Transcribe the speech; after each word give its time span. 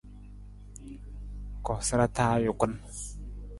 Koosara 1.69 2.07
taa 2.15 2.31
ajukun. 2.39 2.71